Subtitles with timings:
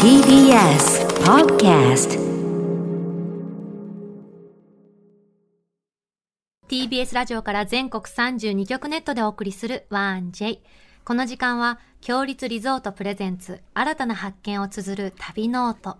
[0.00, 2.16] TBS Podcast
[6.68, 10.60] TBS ラジオから全国32局ネットでお送りする 1J。
[11.04, 15.98] この時間は、共立リゾート presents、新たな発見を綴る旅ノオト。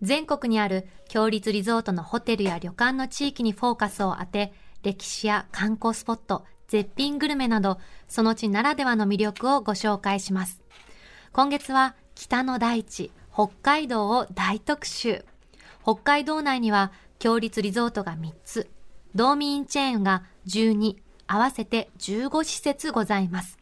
[0.00, 10.62] 全国にある共立リゾートのホテルや旅館の地域にフォーカスを当て、歴史や観光スポット、絶品グルメなど、その地ならではの魅力をご紹介します。
[11.36, 15.22] 今月は北の大地、北海道を大特集。
[15.82, 18.70] 北海道内には、強立リゾートが3つ、
[19.14, 20.96] 道民チェーンが12、
[21.26, 23.58] 合わせて15施設ございます。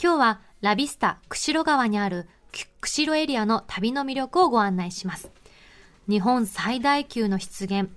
[0.00, 2.28] 今日はラビスタ釧路川にある
[2.80, 5.32] 釧路エリアの旅の魅力をご案内します。
[6.08, 7.88] 日本最大級の湿原、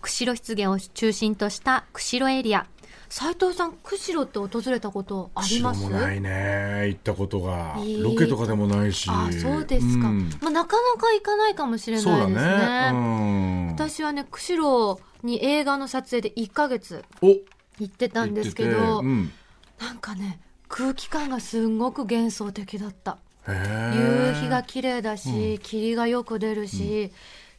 [0.00, 2.68] 釧路湿原を中心とした釧路エリア。
[3.08, 5.82] 斉藤さん、釧路って訪れたことあります？
[5.82, 6.84] もないね。
[6.88, 8.04] 行ったことが、えー。
[8.04, 9.08] ロケとかでもないし。
[9.10, 10.08] あ、そうですか。
[10.08, 10.30] うん。
[10.40, 12.34] まあ、なかなか行かないかもしれないですね。
[12.34, 17.28] だね、うん、私はね、釧路に映画の撮影で1ヶ月お。
[17.28, 17.44] 行
[17.84, 19.32] ってたんですけど、うん。
[19.80, 23.18] なんかね、空気感がすんごく幻想的だった。
[23.46, 27.10] 夕日が綺麗だし、霧がよく出るし、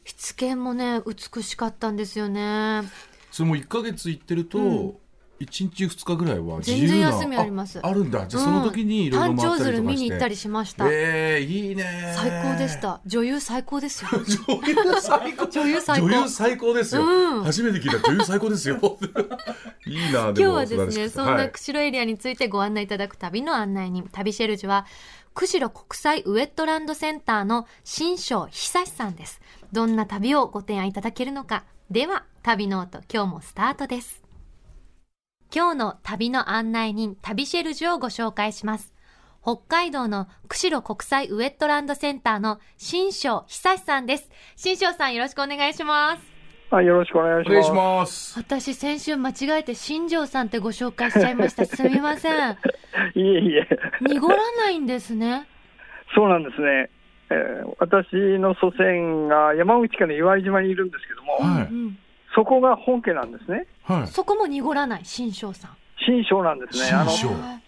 [0.04, 2.82] 湿気もね美しかったんですよね。
[3.32, 4.99] それも1か月行ってると、
[5.40, 7.80] 1日2日ぐらいは自由全然な休みあります。
[7.82, 8.26] ああるんだ。
[8.26, 13.00] じゃあその時にいろいろ回ったり見に行ったりしました、えー、いいね最高でした。
[13.06, 13.80] 女優最高。
[13.80, 15.46] ですよ女優最高。
[15.46, 16.06] 女優最高。
[16.06, 17.44] 女優最高ですよ、うん。
[17.44, 18.98] 初めて聞いた女優最高ですよ。
[19.86, 24.86] いいな今日はですねそんなはい釧路エリアについてご案内いただく旅の案内人旅シェルジュは
[25.34, 29.40] 釧路国際ウェットランドセンターの新庄久志さんです。
[29.72, 31.64] どんな旅をご提案いただけるのか。
[31.90, 34.22] では旅ノオト今日もスタートです
[35.52, 38.94] 今日の旅の案内人旅シェルジュをご紹介します
[39.42, 46.22] 北海道の釧路国際ウェットランドセンターの新庄久志さんです新庄さんよろしくお願いします
[46.70, 47.50] はい、よろしくお願いします。
[47.50, 52.56] お願いします私先週間違えて新庄さんってご紹介しちゃいましたすみません
[53.16, 53.68] いえいえ、
[54.02, 55.48] 濁らないんですね。
[56.14, 56.90] そうなんですね。
[57.30, 61.98] えー私の祖先が山口県の岩井島にいるんですけども、はいうん、
[62.34, 63.66] そこが本家なんですね。
[63.90, 64.08] はい。
[64.08, 65.76] そこも濁らない新庄さん。
[66.04, 66.90] 新庄なんですね。
[66.92, 67.10] あの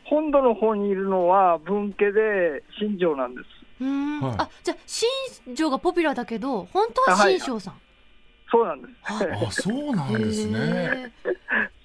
[0.04, 3.46] 本土の方にいるのは分家で新庄なんです。
[3.80, 4.34] うーん、はい。
[4.38, 5.08] あじゃあ新
[5.56, 7.80] 庄がポピュラーだけど本当は新庄さん。
[8.50, 8.94] そうなんです。
[9.02, 11.12] はあそうなんですね。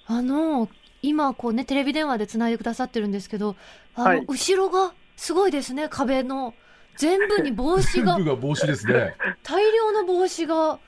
[0.06, 0.68] あの
[1.02, 3.56] 今こうねテレビ電話でつないでくださってるんですけど、
[3.94, 4.24] あの、はい。
[4.26, 6.54] 後ろがすごいですね壁の。
[6.96, 8.14] 全部に帽子が。
[8.16, 9.14] 全部が帽子ですね。
[9.44, 10.78] 大量の帽子が。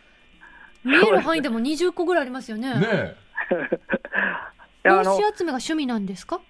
[0.82, 2.74] 見える範囲でも20個ぐらいありますよね。
[2.74, 3.14] ね
[4.84, 6.40] 帽子集めが趣味なんですか？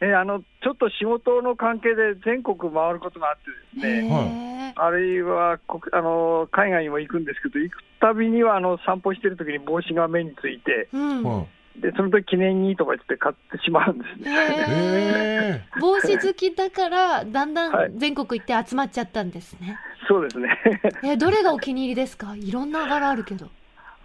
[0.00, 3.36] えーあのちょっと仕事の関係で全国回ることがあっ
[3.74, 11.22] てですね、あるいは国あの海外にも行くんですけど、行くたびにはあの散歩してる時に帽子が目について、うん。
[11.22, 11.46] はい
[11.78, 15.66] でその時記念にとか言って買ってしまうんですね。
[15.78, 19.78] 帽子好きだからだんだはいん全国行って集まっちゃったんですね。
[20.08, 20.58] そうですね。
[21.04, 22.34] えーどれがお気に入りですか？
[22.34, 23.50] いろんな柄あるけど。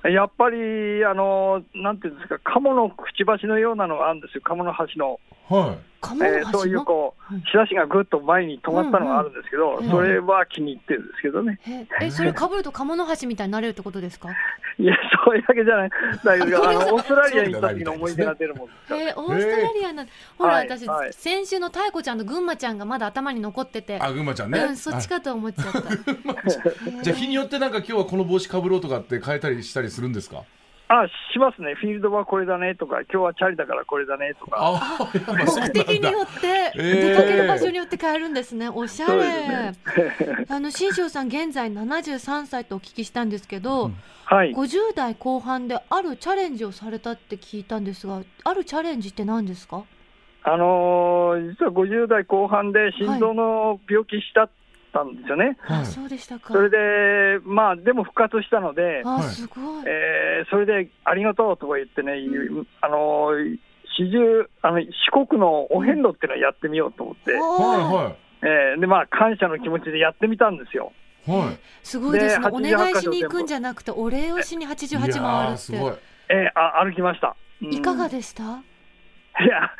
[0.09, 5.19] やっぱり、あの、なんていうんですか、鴨のくちばしのようなのがあるんですよ、鴨の橋の。
[5.47, 6.83] はいえーそういう。
[6.83, 11.59] こううん、仕出しがぐっと前に止まったのがあるんですけど、うんうんそれは気に入ってるんですけどね。
[11.67, 14.29] ええそれ被ると鴨の橋みたいになれるってことですか？
[14.77, 14.95] いや、
[15.25, 15.89] そういうわけじゃない。
[16.23, 19.01] だけど、あの、オーストラリアに行った時の思い出が出るもんですから。
[19.01, 20.05] えー、オーストラリアの、
[20.37, 25.81] ほら、はい私、はい先週の太子ちゃんと群馬ちゃんがまだ頭に残ってて、あ群馬ちゃんね、うん、そっちかと思っちゃった。
[27.03, 30.43] じゃあ日によってなんか今日はこの帽子かぶろうとかって変えたりしたりするんですか？
[30.93, 31.73] あ、しますね。
[31.75, 34.99] フィールドはこれだねとか、今日はチャリだからこれだねとか。
[35.13, 38.67] 目的によって、えー出かける場所によって変えるんですね。
[38.69, 39.21] おしゃれ。
[39.47, 39.73] ね
[40.49, 44.53] あの、新庄さん、現在73歳とお聞きしたんですけど、うんはい。
[44.53, 49.83] 50代後半であるチャレンジをされたって聞いたんですが、あるチャレンジって何ですか？
[50.43, 54.49] あのー実は50代後半で心臓の病気したっ
[54.91, 55.57] たんですよね。
[55.61, 56.53] はいそうでしたか。
[56.53, 59.83] それで、まあ、でも復活したので、あ、はいすごい。
[59.87, 62.29] えーそれでありがとうとか言ってね、言
[62.61, 63.57] うあのー
[63.97, 70.93] 四十あの四国のお遍路っていうのをやってみようと思って、はえーでまあ、感謝の気持ちでやってみたんですよ。
[71.27, 72.49] いはいはいすごいですね。
[72.49, 75.99] でお願いしに88行くんじゃなくて、お礼をしにい88や回るーすごいって。
[76.29, 78.63] えーあ歩きました、うんいかがでした？
[79.39, 79.71] いや、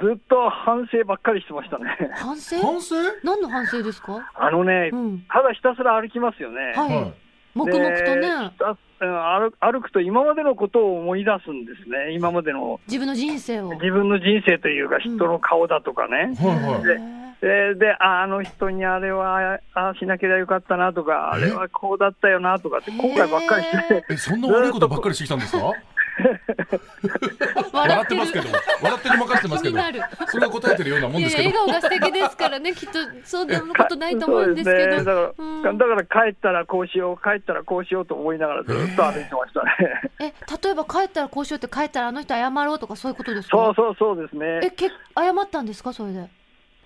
[0.00, 1.86] ずっと反省ばっかりしてましたね。
[2.14, 2.58] 反省？
[2.60, 2.94] 反省？
[3.24, 4.30] 何の反省ですか？
[4.34, 5.24] あのね、うん。
[5.32, 6.72] ただひたすら歩きますよね。
[6.76, 7.14] はいはい
[7.54, 8.52] 黙々とでね、
[9.00, 12.12] 歩歩くと今までのことを思い出すんですね。
[12.12, 13.70] 今までの自分の人生を。
[13.72, 16.34] 自分の人生というか、人の顔だとかね。
[16.38, 25.72] はいはいでで、ああの人にあれはああしなければよかったなとか、あれはこうだったよなとかって、後悔ばっかりして、えそんな悪いことばっかりしてきたんですか？
[27.72, 28.48] 笑ってますけど
[28.82, 30.02] 笑ってる任せてますけど気になる。
[30.26, 31.48] それが答えてるようなもんですけど。
[31.48, 32.72] や笑顔が素敵ですからね。
[32.74, 34.80] きっとそんなことないと思うんですけど。
[34.80, 35.78] そうですね、だから、うん。
[35.78, 40.02] だから帰ったらこうしよう、帰ったらこうしようと思いながらずっと歩いてましたね。
[40.20, 40.24] え
[40.62, 43.56] 例えば帰ったらこうしようって帰ったらあの人謝ろうとかそういうことですか？
[43.56, 44.60] そうそうそうですね。
[44.62, 45.92] えけ謝ったんですか？
[45.92, 46.28] それで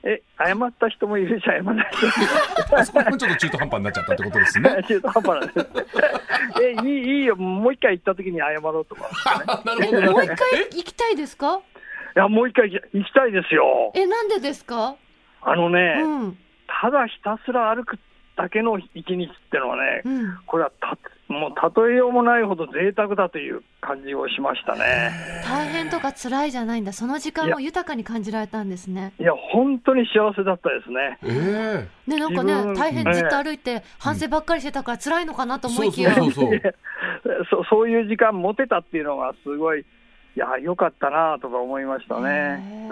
[0.04, 1.86] え、謝った人もいるし、謝らない
[2.84, 4.70] そこもちょっと中途半端になっちゃったってことですね。
[4.88, 5.66] 中途半端なんです。
[6.62, 9.08] え、いい、いいよ、もう一回行った時に謝ろうとか。
[9.64, 10.36] なるほどなるもう一回
[10.72, 11.60] 行きたいですか？
[12.16, 13.92] いや、もう一回行きたいですよ。
[13.94, 14.96] えなんでですか？
[15.42, 16.38] あのね、うん。
[16.80, 17.98] ただひたすら歩く
[18.36, 20.38] だけの一日ってのはね、うん。
[20.46, 20.96] これはた
[21.32, 25.10] もう例えようもないほど贅沢だという感じをしましたね。
[25.44, 26.92] 大変とか辛いじゃないんだ。
[26.92, 29.12] その時間を豊かに感じられたんですね。
[29.18, 31.18] いや、本当に幸せだったですね。
[31.24, 36.14] えねなんかね大変ずっと歩いて反省ばっかりしてたから辛いのかなとえ思いきや。
[37.70, 39.84] そういう時間持てたっていうのがすごい、
[40.34, 42.88] いや、良かったなとか思いましたね。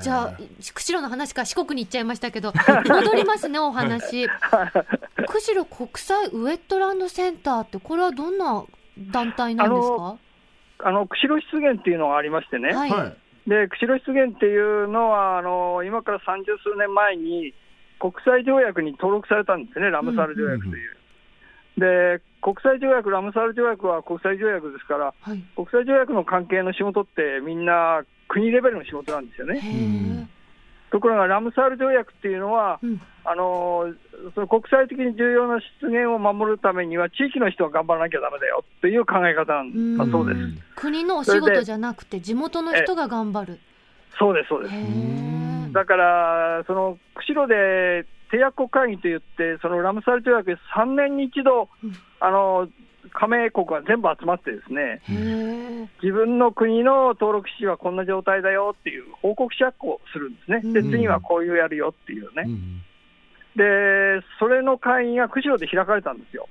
[0.00, 0.32] じゃあ
[0.74, 2.52] 釧路の話から四国に行っちゃいましたけど
[2.88, 4.28] 戻りますねお話。
[5.26, 8.64] 釧路国際ウェットランドセンターってこれはどんな
[9.12, 9.96] 団体なんですか？
[9.96, 10.16] ー
[10.86, 13.16] あの釧路湿原っていうのがありましてね、はい、はい。
[13.48, 17.54] で釧路湿原っていうのはあの、今から三十数年前に
[18.00, 20.93] 国際条約に登録されたんですね、ラムサール条約という。
[21.76, 29.60] で国際条約、ラムサール条約は国際条約ですから、はい、国際条約の関係の仕事って、みんな国レベルの仕事なんですよへね。
[29.62, 30.26] え、
[30.90, 33.94] ところが、ラムサール条約っていうのは、うん、あの
[34.34, 40.38] その国際的に重要な湿原を守るためには、地域の人は頑張らなきゃだめだよっていう考え方なんだそうです。
[40.76, 43.58] 国のお仕事じゃなくて地元の人が頑張る。
[44.18, 45.72] そうです、そうです。
[45.72, 51.92] だから、その釧路で締約国会議といって、そのラムサール条約で3年に一度、うん。
[52.20, 52.68] あの
[53.12, 55.02] 加盟国が全部集まって、ですね
[56.02, 60.90] 自分の国の登録地はこんな状態だよっていう報告書をするんですね、でうん。
[60.90, 62.82] 次はこういうやるよっていうね、うん。
[63.56, 66.48] でそれの会議が釧路で開かれたんですよ。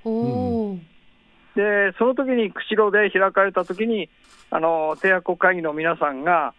[1.56, 4.10] で、その時に釧路で開かれた時に、
[4.50, 6.54] あの締約国会議の皆さんが、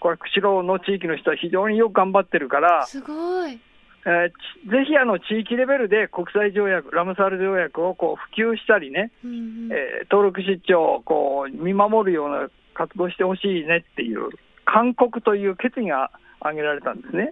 [0.00, 3.58] これ、釧路の地域の人は非常によく頑張ってるから、すごい
[4.04, 14.30] えーちぜひあの地域レベルで国際条約、ラムサール条約をこう普及したりね、うんうんえー登録出張をこう見守るような活動してほしいねっていう、
[14.64, 16.10] 勧告という決議が
[16.40, 17.30] 挙げられたんですね。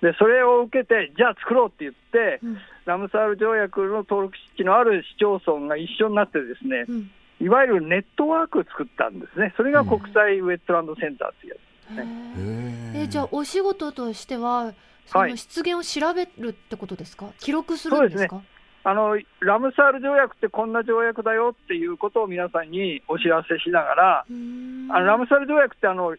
[0.00, 7.10] で、それを受けて、じゃあ作ろうって言って、うんラムサール条約の登録地のある市町村が一緒になってですね、うん
[7.40, 9.54] いわゆるネットワークを作ったんですね。
[9.56, 11.67] それが国際ウェットランドセンターっていうやつ。
[11.96, 14.72] へえじゃあお仕事としては
[15.06, 15.30] そはい。
[15.30, 18.42] の湿原を調べるってことですか、記録するんですか？
[18.84, 26.14] あのラムサール条約ってこんな条約だよっていうことを皆さんにお知らせしながら、あのラムサール条約ってあの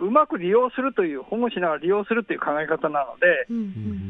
[0.00, 3.60] うまく利用するという、保護しながら利用するという考え方なので、うんう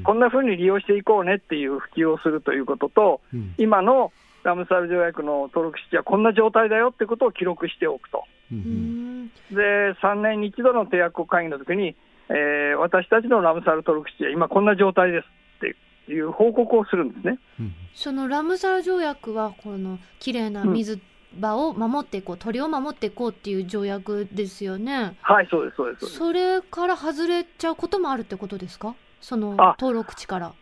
[0.01, 0.03] ん。
[0.05, 3.55] こんなふうに利用していこうねっていう普及をするということと、うん。
[3.59, 4.11] 今の
[4.43, 8.25] ラムサール条約の登録地はこんな状態だよってことを記録しておくと。
[8.51, 8.61] ううん。
[8.61, 9.02] ん
[9.51, 11.97] で、3年に一度の締約国会議の時に、
[12.29, 15.61] えー私たちのラムサール登録地は今こんな状態ですっ
[16.07, 17.39] ていう報告をするんですね。
[17.61, 17.75] うん。
[17.95, 21.01] そのラムサール条約はこの綺麗な水
[21.39, 25.17] 場を守っていこう、鳥を守っていこうっていう条約ですよね。
[25.21, 26.07] はい、そうです、そうです。
[26.07, 28.95] それから外れちゃうこともあるってことですか？
[29.21, 30.53] そのあ登録地から。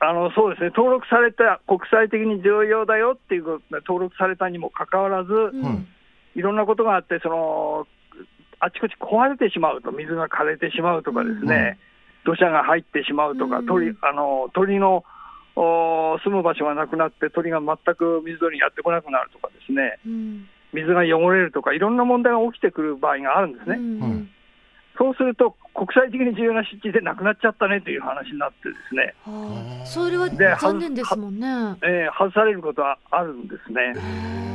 [0.00, 5.62] あのそうですね、登録された、国際的に重要だよっていうことで登録されたにもかかわらず、うん。
[5.62, 5.78] はい。
[6.34, 7.86] いろんなことがあって、その
[8.64, 11.78] あちこち壊れてしまうと、水が枯れてしまうとかですね、
[12.24, 15.04] 土砂が入ってしまうとか、うん鳥あの鳥の
[15.56, 20.48] お住む場所がなくなって、鳥が全く水鳥にやってこなくなるとかですね、うん。
[20.72, 23.78] 水が汚れるとか、いろんな問題が起きてくる場合があるんですね。
[24.96, 29.86] そうすると、国際的に重要な湿地でなくなっちゃったねという話になってですね、はあ。
[29.86, 31.48] それはで残念ですもんね。
[31.82, 34.51] えー外されることはあるんですね。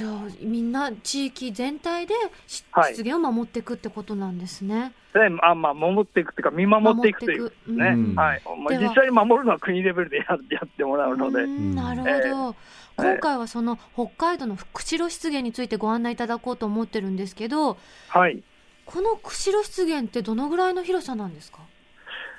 [0.00, 2.14] じゃあみんな地域全体で
[2.46, 2.94] しはい。
[2.94, 4.94] 湿原を守っていくってことなんですね。
[5.12, 8.42] であまあ、守っていくというか、見守っていくというね、はい。
[8.64, 12.54] まあ、実際に守るのは国レベルでややってもらうので、なるほど、えー
[12.96, 17.76] 今回はその北海道の釧路湿原についてご案内いただこうと思ってるんですけど
[18.08, 18.42] はい。
[18.86, 21.58] この釧路湿原ってどのぐらいの広さなんですか？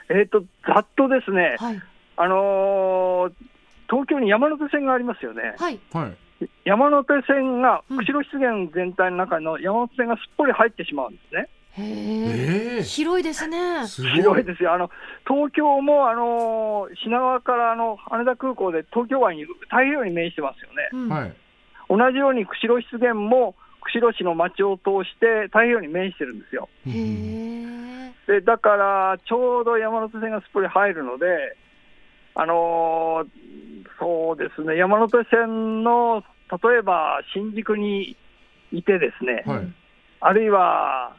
[0.10, 1.82] えー、とざっとですね、はい。
[2.18, 3.34] あのー
[3.90, 5.80] 東京に山手線がありますよね、はい。
[5.94, 6.18] はい
[6.66, 11.50] 山手線が、うん釧路湿原全体の中の山手線がすっぽり入ってしまうんですね。
[11.74, 13.88] へえええ広いですね。
[13.88, 14.12] すごい。
[14.12, 14.90] 広いですよ、あの
[15.28, 21.34] 東京もあの品川からあの羽田空港で東京湾に太平洋に面してますよね、うんはい。
[21.90, 26.70] 同じように釧路湿原も釧路市の町を通して太平洋に面してるんですよ。
[26.88, 28.12] へえ。
[28.28, 31.58] でだから、ちょうど山手線がすっぽり入るので、
[32.36, 33.28] あのー
[34.00, 38.16] そうですね、山手線の例えば新宿に
[38.72, 39.74] いてですね、はい。
[40.20, 41.16] あるいは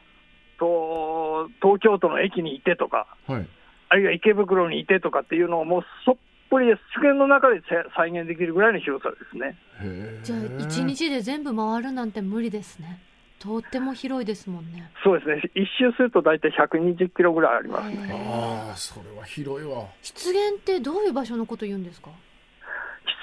[0.59, 3.47] と東京都の駅にいてとか、はい。
[3.89, 6.17] あるいは池袋にいてとかっていうのを、もうそっ
[6.51, 9.57] ぽりで湿原の中でせ再現できるぐらいの広さですね。
[10.23, 13.01] じゃあ一日で全部回るなんて無理ですね。
[13.39, 14.89] とっても広いですもんね。
[15.03, 18.09] そうですね、一周すると大体120キロぐらいありますね。
[18.12, 19.87] ああ、それは広いわ。
[20.01, 22.11] 湿原ってどういう場所のこと言うんですか？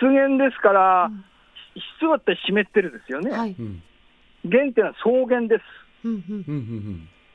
[0.02, 1.24] 湿原ですから、うん
[2.00, 3.56] 湿はって湿ってるんですよね、はい、
[4.50, 5.64] 原点は草原です、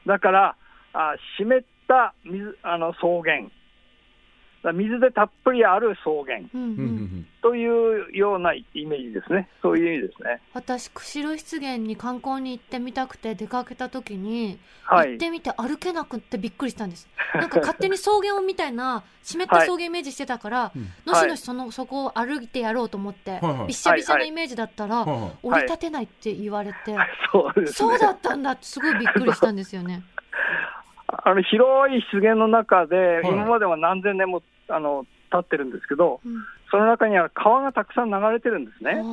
[0.07, 0.57] だから
[0.93, 3.49] あ湿った水あの草原。
[4.73, 6.40] 水でたっぷりある草原
[7.42, 10.40] というようなイメージですね、そういう意味ですね。
[10.54, 17.09] 私釧路湿原に観光に行ってみたくて出かけた時に、はい、行ってみて歩けなくってびっくりしたんです。
[17.35, 20.88] なんか勝手に草原をみたいな湿った草原イメージしてたから、うん。
[21.06, 23.66] のしのしそのそこを歩いてやろうと思って、はいはい。
[23.66, 25.30] びっしゃびしゃなイメージだったら、はいはい。
[25.42, 26.97] 降り立てないって言われて、
[27.33, 30.02] そうそうだったんだってすごいびっくりしたんですよね。
[31.06, 33.28] あの広い湿原の中で、い。
[33.28, 36.44] 今までは何千年もあの経ってるんですけど、うん。
[36.71, 39.04] その中には川がたくさん流れてるんですね。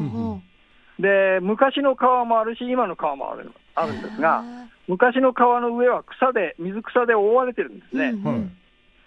[1.00, 8.12] で、昔の川もあるし、今の川もあるあるんですが、へ昔の川の上は草で、水草で覆われてるんですね。
[8.14, 8.42] ーうんうん。
[8.42, 8.50] はい。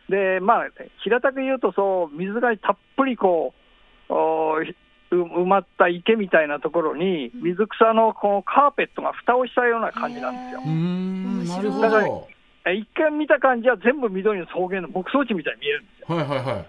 [0.08, 0.68] で、まあ、
[1.02, 3.54] 平たく言うと、そう、水がたっぷりこ
[4.08, 4.12] う、
[5.10, 10.62] 埋まった池みたいなところに、水草のこのカーペットが蓋をしたような感じなんですよ
[12.72, 16.16] 一見見た感じは全部緑の草原の牧草地みたいに見えるんですよ。
[16.16, 16.66] はいはいはい。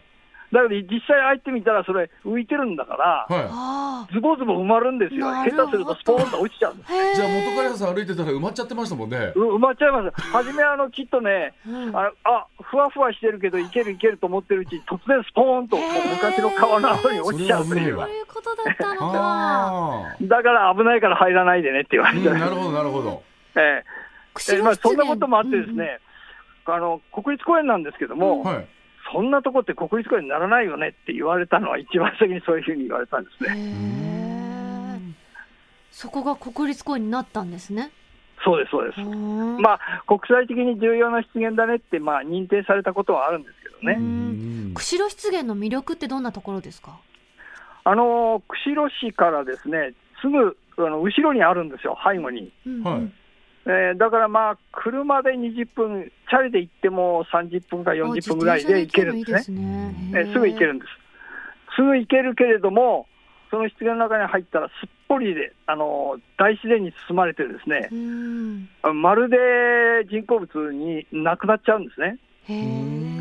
[0.52, 5.28] だけど実際入ってみたら、それ浮いてるんだから、はあズボズボ埋まるんですよ。
[5.28, 6.92] 下手するとスポーンと落ちちゃうんです。
[7.16, 9.34] じゃあ元彼さん歩いてたら埋まっちゃってましたもんね。
[9.36, 10.22] う埋まっちゃいます。
[10.32, 19.12] 初めあのきっとね、うんああふわふわしてるけど、いけるいけると思ってるうちに、突然スポーンと昔の川の方に落ちちゃうというそういうことだったのか。
[19.16, 22.12] あだから危ないから入らないでねって言わあ。
[22.12, 23.24] うんれて、なるほどなるほど。
[23.56, 24.05] ええ
[24.64, 26.00] まあ、そんなこともあってですね、
[26.66, 28.68] あの国立公園なんですけども、はい。
[29.14, 33.62] そんなとこって国立公園にならないよねって言われたのは、一番先にそういうふうに言われたんですへね。
[33.62, 35.14] ー
[35.92, 37.92] そこが国立公園になったんですね。
[38.44, 39.00] そうです、そうです。
[39.02, 43.96] ままあ、国際的に重要な湿原だねって、まあ、認定されたことはあるんですけどね。
[44.00, 47.00] うん釧路湿原の魅力ってどんなところですか？
[47.84, 52.52] あの釧路市からですね、すぐあの後ろにあるんですよ、背後に。
[52.66, 53.12] うんはい。
[53.68, 59.62] えーだからまあ、車で20分、チャリで行っても30分か40分ぐらいで行けるんですね。
[59.62, 60.92] ねえーすぐ行けるんです。
[61.76, 63.08] すぐ行けるけれども、
[63.50, 68.70] その湿原の中に入ったらすっぽりで、あの大自然に包まれてですね、うん。
[69.02, 69.38] まるで
[70.10, 72.18] 人工物になくなっちゃうんですね。
[72.48, 72.62] へうえ。
[72.64, 73.15] ん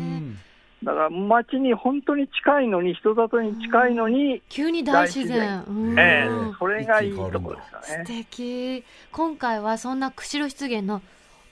[0.83, 5.63] だから街に本当に近いのに、人里に近いのに、急に大自然。
[5.67, 8.03] うんえーそれがいいところですか素ね。
[8.05, 8.83] 敵。
[9.11, 11.01] 今回はそんな釧路湿原の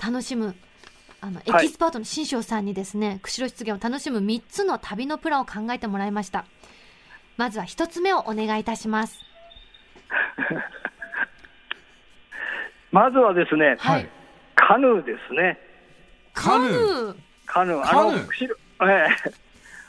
[0.03, 0.55] 楽しむ。
[1.21, 6.45] あのエはいキスパートの新庄さんにですね、釧路湿原を楽しむ3つの旅のプランを考えてもらいました。
[7.37, 9.19] まずは1つ目をお願いいたします。
[12.91, 14.09] まずはですね、はい。
[14.55, 15.57] カヌーですね。
[16.33, 17.09] カヌー。
[17.11, 17.15] ー。
[17.45, 17.81] カヌー。
[17.81, 18.59] あの、釧路、
[18.89, 19.43] ええ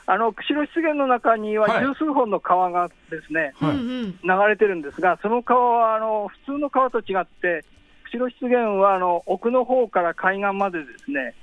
[0.07, 3.77] あの、釧路湿原の中にははい十数本の川がですね、はい。
[3.77, 4.13] 流
[4.47, 7.65] れてるんですが、その川は、あの、普通の川と違って、
[8.05, 11.33] 釧路湿原は、あの、奥の方から海岸までですね、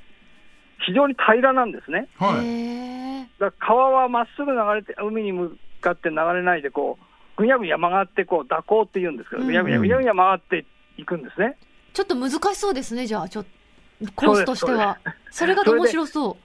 [0.87, 2.09] 非常に平らなんですね。
[2.19, 3.29] はい。
[3.41, 7.05] だ川はまっすぐ流れて、海に向かって流れないで、こう、
[7.37, 10.65] ぐにゃぐにゃ曲がって、こう、蛇行って言うんですけど、うんぐにゃぐにゃぐにゃぐにゃ曲がって
[10.99, 11.57] いくんですね。
[11.93, 14.99] ちょっと難しそうですね、じゃあ、ちょっと、コースとしては。
[15.31, 16.37] それが面白そ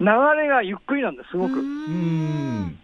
[0.00, 0.06] 流
[0.42, 1.40] れがゆっくりなんです、すう。
[1.40, 1.62] ごく。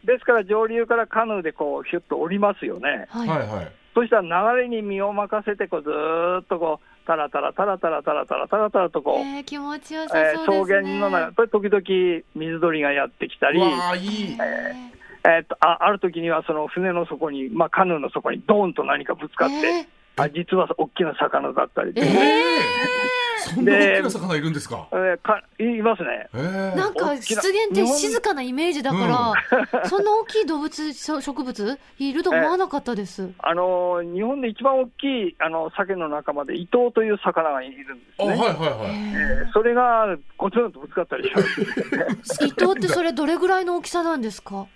[0.04, 3.06] ですから上流からカヌーでこうヒュッと降りますよね。
[3.08, 3.28] はい。
[3.28, 3.72] はいはい。
[3.94, 10.88] そしたら流れに身を任せてこうずーっとこうタラタラタラタラタラタラタラタラとこう、えー、気持ちよさえーそうですね。
[10.88, 14.38] 草原の中、時々水鳥がやってきたり、わあいい。
[14.40, 14.90] え
[15.24, 24.86] えーっとあある時にはその船の底に、まあ、カヌーの底にドーンと何かぶつかって、えあ実は大きな魚だったりー、で、えーそんな大きな魚いるんですか？
[24.92, 26.28] えーかいますね。
[26.34, 29.34] えーなんか大きな湿原って静かなイメージだか
[29.72, 33.30] ら、そんな大きい動物、し植物いると思わなかったです。
[33.38, 38.42] あのー日本で一番大きいあの鮭の仲間で伊藤という魚がいるんですあ、はいね。
[38.42, 38.90] はいはい。
[38.90, 41.40] えーそれがゴツンとぶつかったりした
[42.46, 44.66] 伊藤ってそれどれぐらいの大きさなんですか？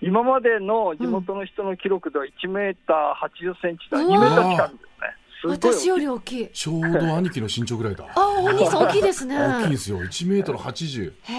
[0.00, 5.16] 今までの地元の人の記録では1メーター80センチと2うわメーター近くですね。
[5.44, 6.48] すごい大きい私より大きい。
[6.48, 8.06] ちょうど兄貴の身長ぐらいだ。
[8.14, 9.36] あ、お兄さん大きいですね。
[9.36, 9.98] 大きいんですよ。
[9.98, 11.12] 1メートル80。
[11.22, 11.34] へ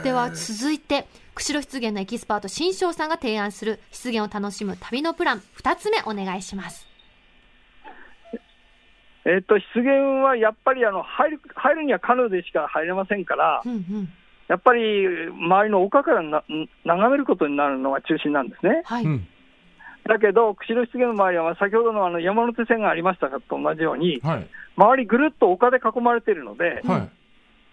[0.00, 0.02] え。
[0.02, 6.88] では続いて、釧路湿原のエキスパート新庄さんが提案する湿原を楽しむ旅のプラン2つ目お願いします。
[9.24, 14.08] えっと湿原はやっぱりあの入る入るにはカヌーでしか入れませんからう、んうん。
[14.48, 16.42] やっぱり周りの丘からな
[16.84, 18.82] 眺めることになるのが中心なんですね。
[18.86, 19.04] はい。
[19.04, 19.28] うん。
[20.08, 24.48] だけど、釧路湿原の周りは先ほどのあの山手線がありましたかと同じように、はい。
[24.74, 27.10] 周りぐるっと丘で囲まれているので、はい。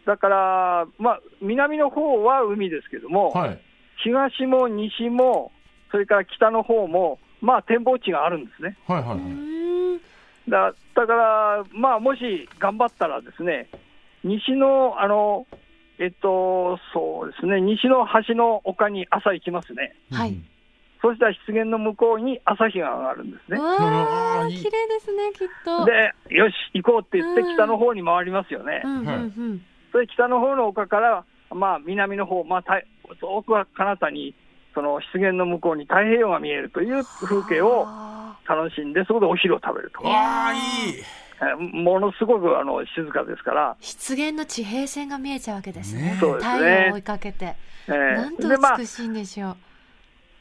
[0.06, 3.60] だから、まあ、南の方は海ですけども、はい。
[4.04, 5.54] 東も西も、
[5.92, 8.78] それから北の方も、まあ、展望地があるんですね。
[8.86, 9.02] はい。
[9.02, 10.02] はいうはい。
[10.50, 13.70] だだから、まあ、もし頑張ったらですね、
[14.26, 15.48] 西の、あの、
[16.00, 19.96] えっと、そうですね、西の端の丘に朝行きますね。
[20.12, 20.46] はいうん
[21.06, 23.62] そしたら湿原の向こうに朝日が上がるんですねう。
[23.62, 25.86] うわわーいいー綺麗ですね、きっと。
[25.86, 28.82] で、よし、行こうって言って、うん北の方に回りますよね。
[28.84, 29.62] うんうんうん。
[29.92, 32.82] それ北の方の丘から、まあ、南の方、まあ、た
[33.22, 34.34] 遠くは彼方に、
[34.74, 40.02] その湿原の向こうに太平洋が見えるという風景をあ楽しんで、そこでお昼を食べると。
[40.02, 40.60] わあ、いい。
[41.40, 46.02] えものすごくあの静かですから、ー湿原の地平線が見えちゃうわけですね。
[46.14, 47.56] ねそうですね太陽を追いかけて。
[47.88, 49.58] えなんとーでまあ美しいんでしょう。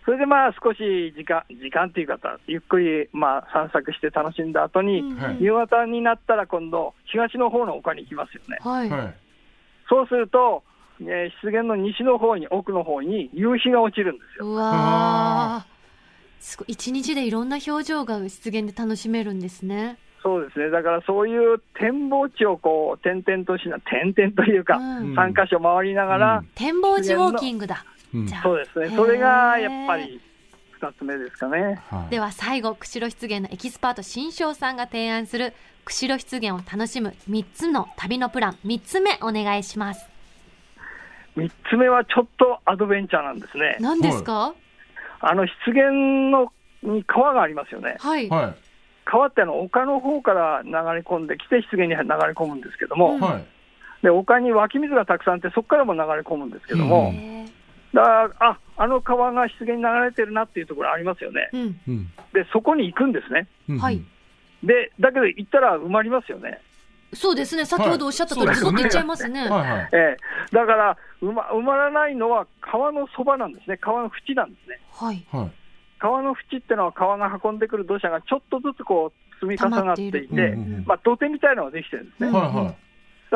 [0.05, 5.03] それでまあ少し時間、時間っていう方、ゆっくりまあ散策して楽しんだ後に、
[5.41, 8.59] 夕方になったら今度、東の方の丘に行きますよね。
[8.61, 8.91] はい。
[8.91, 9.15] はい。
[9.89, 10.63] そうすると、
[11.01, 14.47] えー湿原の西の方に、奥の方に夕日が落ちるんですよ。
[14.47, 15.75] うわー。
[16.41, 16.67] すごい。
[16.69, 19.97] 一日でいろんな表情が湿原で楽しめるんですね。
[20.23, 27.85] そうですね、だからそういう展望地をこう点々としな、点々というか、うん3箇所回りながら、うん展望地ウォーキングだ。
[28.15, 28.29] うん。
[28.29, 30.21] そうですね、それがやっぱり
[30.81, 31.83] 2つ目ですかね。
[31.91, 32.11] はい。
[32.11, 35.53] では最後釧路湿原のエキスパート新庄さんが提案する
[35.85, 38.59] 釧路湿原を楽しむ3つの旅のプラン。
[38.65, 40.09] 3つ目お願いします。
[41.37, 43.77] 3つ目はちょっとアドベンチャーなんですね。
[43.81, 44.55] 何ですか？
[45.21, 47.97] あの湿原のに川がありますよね。
[47.99, 48.55] はい、は
[49.05, 53.19] 川ってあの丘の方から流れ込んできて湿原に流れ込むんですけども。
[54.03, 57.17] で丘に湧き水がたくさんあって、そこからも流れ込むんですけども、うん。
[57.17, 57.44] へ
[57.95, 61.49] だああの川が湿原に流れてるなっていうところありますよね。
[61.53, 62.05] ーうんうん。
[62.33, 63.49] で、そこに行くんですね。
[63.69, 64.03] うんはい。
[64.63, 66.61] で、だけど行ったら埋まりますよね。
[67.15, 69.89] そうですね先ほどおっしゃった通り、はいズボッといっちゃいますね、はいはい。
[69.93, 70.17] ええ
[70.51, 74.81] だから埋ま埋まらないのは川のそばなんですね、川の縁なんですね。
[74.91, 75.53] はいはい。
[76.01, 82.29] 川の縁ってのは川が運んでくる土砂がちょっとずつこう積み重なっていて、溜まってまあ、土手みたいなのができてるんですね。
[82.29, 82.77] うんだかはいはい。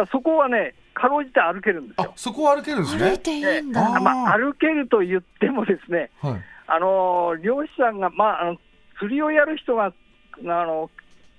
[0.03, 2.13] らそこはね、かろうじて歩けるんですあよ、。
[2.17, 3.11] そこは歩けるんですね？
[3.11, 6.43] 歩いていいんだ、ああまあ、歩けると言ってもですね、はい。
[6.67, 8.57] あの漁師さんが、まあ、あの
[8.99, 9.93] 釣りをやる人が、あ
[10.41, 10.91] の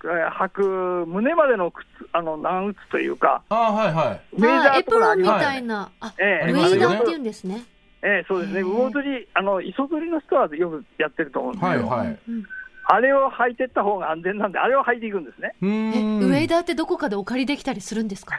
[0.03, 4.21] えー履く胸までの靴あの長靴というか、あーはいはい。
[4.37, 7.63] ウェイダあエーとかありますプロンみたいな、あええウェイダーって言うんですね
[8.01, 12.19] ええそうですね、魚釣り、あの磯釣りの人はよくやってると思うんですよ、はいはい。
[12.29, 12.45] うん
[12.91, 15.53] あれを履いてった方が安全なんで、あれを履いていくんですね。
[15.61, 15.69] うえ。
[15.69, 18.35] ウェイダーってどこかでお借りできたりするんですか？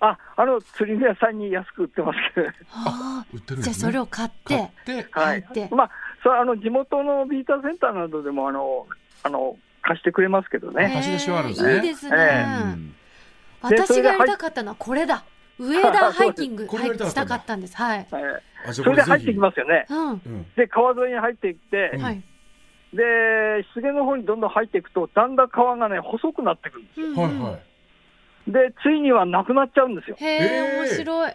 [0.00, 3.74] ああの釣り具屋さんに安く売ってますけど、あ売ってるんーじゃあ。
[3.74, 4.70] それを買って
[5.12, 5.60] 買って。
[5.60, 5.70] はい。
[5.70, 5.90] まあ、
[6.24, 8.86] そうあの地元のビーターセンターなどでもあの
[9.22, 10.90] あの貸してくれますけどね。
[10.92, 11.74] 貸し出しはあるんですね。
[11.76, 12.94] いいですね、えうん。
[13.60, 15.24] 私がやりたかったのはこれだ。
[15.60, 17.76] ウェーダーハイキング したかったんです。
[17.76, 18.06] はい、
[18.72, 19.38] それで入ってきす。
[19.38, 19.86] ますよね。
[19.88, 20.10] うん。
[20.10, 20.46] うん。
[20.56, 22.02] で、川沿いに入っていって、うん。
[22.02, 22.22] はい、
[22.92, 27.06] で、湿原の方にどんどん入っていくと、だんだん川がね、細くなっていくんですよ。
[27.06, 28.50] うんはいはい。
[28.50, 30.16] で、ついにはなくなっちゃうんですよ。
[30.18, 31.32] へえ面白い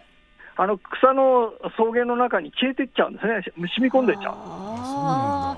[0.60, 3.42] あの草の草原の中に消えていっちゃうんですね。
[3.56, 4.34] 染み込んでいっちゃう。
[4.34, 5.56] あ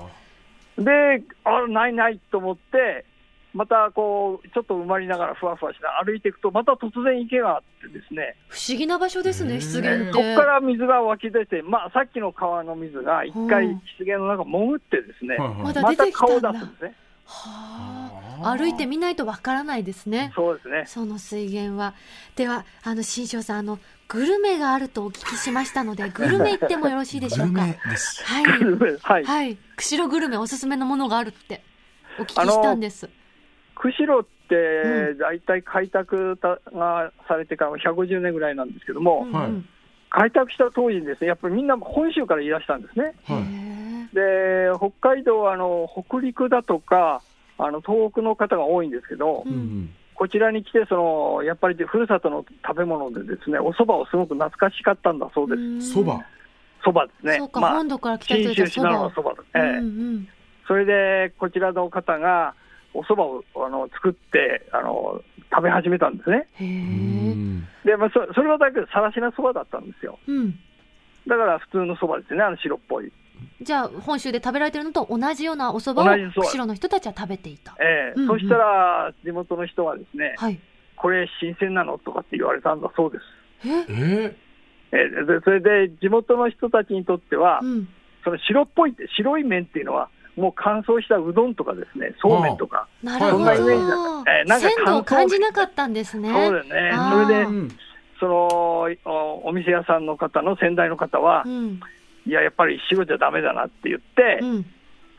[0.77, 1.17] そうなんだ。
[1.17, 3.05] で、あないないと思って、
[3.53, 10.11] またこう、ちょっと埋まりながらふわふわしながら歩いていくと、また突然池があってですね、ー不思議な場所ですね湿原って。
[10.13, 16.51] そこから水が湧き出て、まあ、さっきの川の水が一回うん湿原の中潜ってですね、また出てきたんだ。
[16.51, 16.95] 顔を出すんですね。
[17.25, 18.11] は
[18.43, 18.57] あ。
[18.57, 20.31] 歩いてみないとわからないですね。
[20.35, 20.83] そうですね。
[20.87, 21.93] その水源は。
[22.35, 27.61] ではあの新庄さんあのグルメがあるとお聞きしましたので グルメ行ってもよろしいでしょうか？
[27.61, 27.77] はい。
[29.01, 29.23] はい。
[29.23, 29.57] はい。
[29.75, 31.63] 釧路グルメおすすめのものがあるって
[32.19, 33.09] お聞きしたんです
[33.75, 39.47] 釧路ってう大体開拓たがされてから150年ぐらいなんですけども、うんはい。
[39.47, 39.65] うん
[40.11, 43.15] 開拓した当時にですね、やっぱりみんな本州からいらしたんですね。
[43.29, 44.71] へはいー。
[44.73, 47.21] で、北海道はあの北陸だとか、
[47.57, 49.95] あの東北の方が多いんですけど、うんうん。
[50.15, 55.59] こちらに来てその、やっぱりふるさとの食べ物でですね、お蕎麦をすごく懐かしかったんだそうです。
[55.61, 55.81] うん。
[55.81, 56.25] そば
[56.83, 57.37] 蕎麦ですね。
[57.37, 59.33] そうか、まあ本土から来た人信たちはそば
[60.67, 62.53] それで、こちらの方が
[62.93, 66.47] お蕎麦をあの作ってあの食べ始めたんですね。
[67.85, 70.19] で、まあ、そそれはだけど、さらしな蕎麦だったんですよ。
[70.27, 70.51] うん。
[71.27, 73.11] だから普通の蕎麦ですね、あの白っぽい。
[73.61, 77.75] じゃあ、本州で食べられてるのと同じようなお蕎麦を釧路の人たちは食べていた。
[77.79, 80.59] ええうんうんそしたら、地元の人はですね、はい。
[80.95, 83.67] これ新鮮なのとかって言われたんだそうです。
[83.67, 83.85] え？
[83.89, 84.35] え？
[84.91, 87.87] ええでそれで地元の人たちにとっては、うん。
[88.23, 93.37] その白っぽいって、白い麺っていうのは、もう乾燥したうどんとかですね、そうめんとか、なるほど。
[93.37, 96.29] そんなイメージだったえーなんか鮮度を感じなかったんですね。
[96.31, 96.93] そうだよね。
[97.11, 97.69] それでう、ん
[98.19, 98.47] その
[99.05, 101.79] おお店屋さんの方の先代の方は、うん。
[102.27, 104.65] いや、やっぱり白じゃダメだなって言って、うん。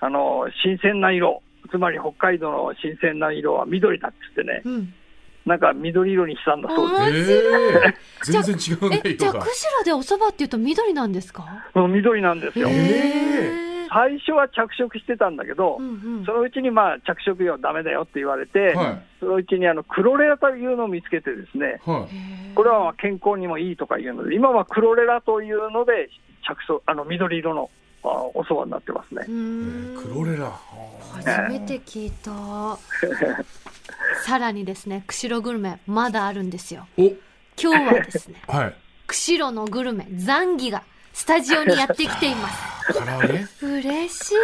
[0.01, 4.94] あの新鮮な色、つまり北海道の新鮮な色は緑だって言ってね、うん。
[5.44, 7.33] なんか緑色にしたんだそうです。
[7.33, 7.94] えー
[8.25, 9.48] 全然違うねえ、じゃあ、釧
[9.81, 11.44] 路でお蕎麦っていうと緑なんですか？
[11.75, 12.68] 緑なんですよ。
[12.70, 16.24] えへー最初は着色してたんだけど、うんうん。
[16.24, 19.02] そのうちにまあ着色料ダメだよって言われて、はい。
[19.20, 26.09] そのうちにあのクロレラというのを見つけてですね、はへーこれはまあ健康にもいいとかいうので、今はクロレラというので
[26.46, 27.70] 着色、あの緑色の
[28.05, 29.24] あお蕎麦になってますね。
[29.24, 30.50] クロレラ。
[31.12, 32.78] 初めて聞いた。
[34.24, 36.87] さらにですね、釧路グルメ、まだあるんですよ。
[36.96, 37.02] お。
[37.61, 38.74] 今日はですね、 はい。
[39.07, 42.72] 釧路のグルメ、ザンギがスタジオにやってきています。
[42.92, 43.46] 唐揚げ
[43.79, 44.37] 嬉しい。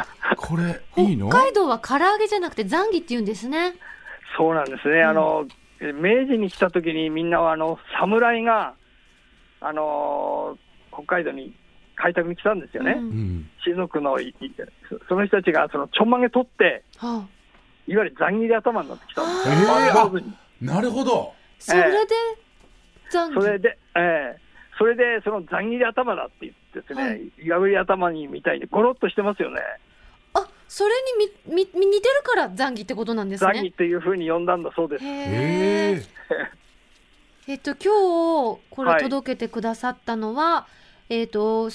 [0.36, 1.28] これいいの？
[1.28, 3.74] 北海道は唐揚げじゃなくてザンギって言うんですね。
[4.36, 5.46] そうなんですね、あの
[5.80, 8.74] 明治に来た時にみんなはあの侍が、
[9.60, 10.58] あの
[10.92, 11.54] 北海道に
[11.96, 13.04] 開拓に来たんですよね、うん。
[13.04, 14.18] うん親族の
[14.88, 17.24] そその人たちがそのちょんまげ取って、は
[17.86, 21.34] いわゆる残切り頭になってきたんですよ、えーなるほど。
[21.34, 22.14] あ、それで
[23.10, 23.40] ザンギ。
[23.40, 24.43] それで、ええ
[24.78, 29.60] それでその残切り頭だって言ってですね、はいいがぐり頭にみたいにゴロっとしてますよね、
[30.34, 33.52] あ、それにみ、み、み似てるからザンギってことなんですね。
[33.52, 35.04] 残切っていうふうに呼んだんだそうです。
[35.04, 36.02] へええ。
[37.52, 40.66] えっと、今日、これはい届けてくださったのは、
[41.08, 41.68] えっと、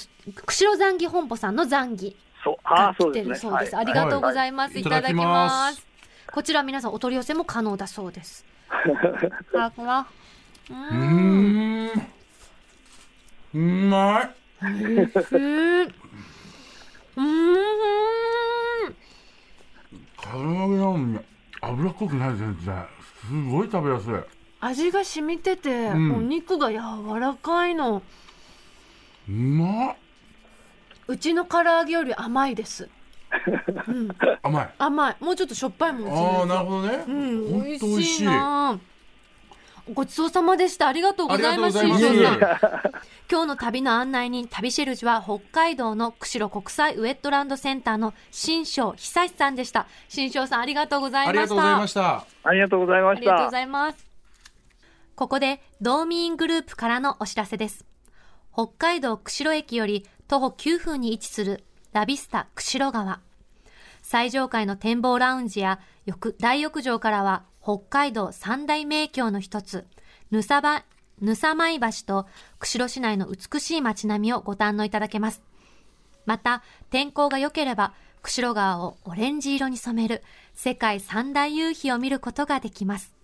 [0.44, 3.34] 釧路ザンギ本舗さんのザンギそう、あがあ、そう来てですね。
[3.34, 3.74] るそうです。
[3.74, 4.74] はいありがとうございます。
[4.74, 5.24] はいい、ただきま。
[5.24, 5.86] ます
[6.32, 8.44] こちら皆さんお取り寄せも可能だそうです。
[9.56, 10.06] あ、こら。
[10.70, 12.19] うー、うーん
[13.54, 14.30] うまい。
[14.62, 15.80] うん。
[15.80, 15.90] うん。
[20.22, 21.18] 唐揚げなのに
[21.60, 22.84] 脂っこくない全然
[23.26, 24.14] すごい食べやすい
[24.60, 26.16] 味が染みてて、うん。
[26.16, 26.78] お肉が柔
[27.18, 28.02] らかいの。
[29.28, 29.96] うまっ
[31.08, 32.88] うちの唐揚げより甘いです。
[33.88, 34.08] うん、
[34.42, 35.16] 甘い甘い。
[35.20, 36.38] もうちょっとしょっぱいもん。
[36.40, 38.78] ああなるほどねうん、美味しいな。
[39.92, 40.88] ごちそうさまでした。
[40.88, 41.84] ありがとうございます。
[41.86, 42.38] ます新庄さん
[43.30, 49.86] 今日の旅の案内人、旅シェルジュは北海道の釧路国際ウェットランドセンターの新庄久志さんでした。
[50.08, 51.40] 新庄さんありがとうございました。
[51.42, 53.50] ありがとうございましたありがとうございましたありがとうご。
[53.50, 54.06] ざいます。
[55.14, 57.84] ここで、道民グループからのお知らせです。
[58.52, 63.20] 北海道釧路駅より徒歩9分に位置するラビスタ釧路川。
[64.02, 69.86] 最上階の展望ラウンジや浴大浴場からは北海道三大名橋の一つ、
[70.30, 70.84] ぬさば、
[71.20, 72.26] ぬさまい橋と
[72.58, 75.42] 釧路市内の美しい街並みをご堪能いただけます。
[76.24, 77.92] また、天候が良ければ、
[78.22, 80.22] 釧路川をオレンジ色に染める
[80.54, 83.14] 世界三大夕日を見ることができます。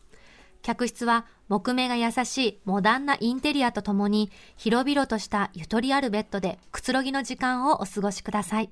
[0.63, 8.71] 客室は木目が優しいモダンなインテリアとともに広々としたゆとりあるベッドでくつろぎの時間をお過ごしください。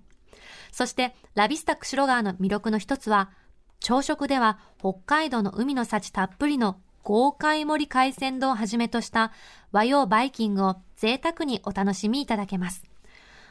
[0.72, 3.30] そして、ラビスタ釧路川の魅力の一つは、
[3.84, 9.30] 朝食では北海道の海の幸たっぷりの豪快盛り海鮮丼をはじめとした
[9.72, 12.82] 和洋バイキングを贅沢にお楽しみいただけます。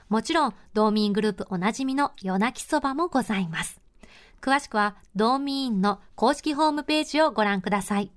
[0.09, 3.79] もちろん、道民グループおなじみの夜泣きそばもございます。
[4.41, 8.11] 詳しくは、道民の公式ホームページをご覧ください。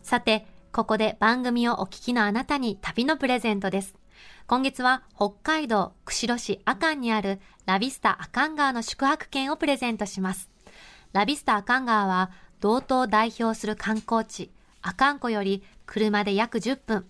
[0.00, 3.96] さて、ここで番組をお聞きのあなたに旅のプレゼントです。
[4.46, 10.53] 今月は北海道釧路市阿寒にあるラビスタ阿寒川の宿泊券をプレゼントします。
[11.14, 14.50] ラビスタ阿寒川は道東を代表する観光地
[14.82, 17.06] 阿寒湖より車で約10分。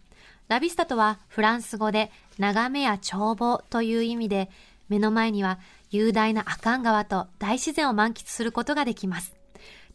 [0.47, 4.51] ラビスタとはフランス語で眺めや眺望という意味で
[4.91, 5.59] 目の前には
[5.91, 9.35] 雄大な阿寒川と大自然を満喫することができます。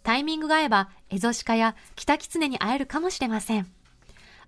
[0.01, 3.67] タイミングが合えば、エゾシカやキタキツネに会えるかもしれません。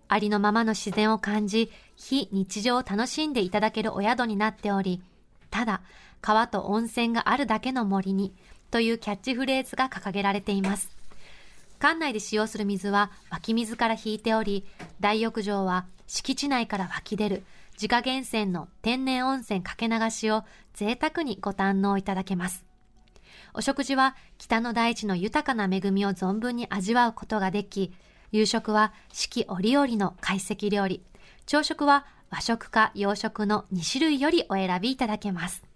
[0.07, 5.03] ありのままの自然を感じ、非日常を楽しんでいただけるお宿になっており、
[5.51, 5.81] ただ、
[6.19, 8.33] 川と温泉があるだけの森に、
[8.71, 10.89] というキャッチフレーズが掲げられています。
[11.79, 14.65] 館内で使用する水は湧き水から引いており、
[14.99, 22.65] 大浴場は敷地内から湧き出る自家源泉の天然温泉かけ流しを贅沢にご堪能いただけます。
[23.53, 27.91] お食事は北の大地の豊かな恵みを存分に味わうことができ、
[28.31, 31.03] 夕食は四季折々の懐石料理、
[31.45, 35.70] 朝食は和食か洋食の2種類よりお選びいただけます。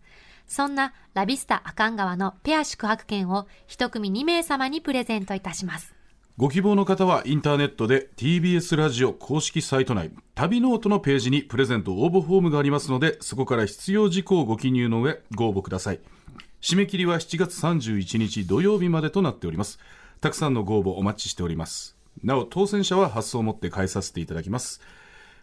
[0.48, 5.94] そんなラビスタ阿寒川のペア宿泊券を一組2名様にプレゼントいたします。
[6.38, 16.00] ご希望の方はインターネットで TBS ラジオ公式サイト内旅ノートのページにプレゼント応募フォームがありますのでそこから必要事項をご記入の上ご応募ください。
[16.62, 19.80] 締め切りは7月31日土曜日までとなっております。
[20.20, 21.96] たくさんのご応募お待ちしております。
[22.24, 24.82] なお当選者は発送をもって返させていただきます。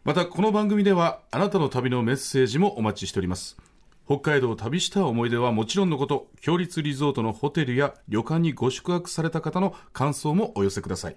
[0.05, 3.57] またこの番組ではあなたの旅のメッセージもお待ちしております。
[4.05, 11.17] 北海道を旅した思い出はもちろんのこと共立リゾートのホテルや旅館にご宿泊された方の感想もお寄せください。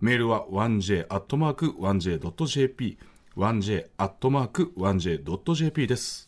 [0.00, 2.98] メールは 1j.1j.jp
[3.36, 6.27] 1j.1j.jp です。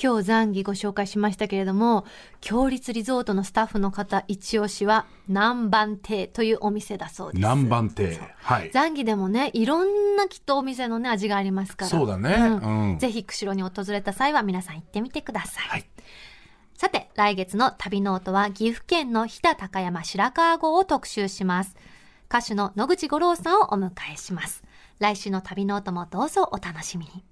[0.00, 2.04] 今日残儀ご紹介しましたけれども、
[2.40, 7.36] 共立リゾートのスタッフの方一押しは南蛮酊というお店だそうです。
[7.38, 8.20] 南蛮酊。
[8.36, 8.70] はい。
[8.72, 11.90] 残儀でもね、いろんなきっとお店のね、味がありますから。
[11.90, 15.68] そうだねんうんぜひ釧路に訪れた際は皆さん行ってみてください。
[15.68, 15.84] はい
[16.76, 21.76] さて、来月の旅ノートは岐阜県の飛騨高山白川郷を特集します。
[22.28, 24.64] 歌手の野口五郎さんをお迎えします。
[24.98, 27.24] 来週の旅ノートもどうぞお楽しみに。